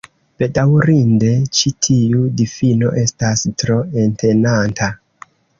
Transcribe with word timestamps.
Bedaŭrinde, 0.43 1.33
ĉi 1.57 1.73
tiu 1.87 2.23
difino 2.41 2.95
estas 3.05 3.47
tro 3.65 3.79
entenanta. 4.07 4.93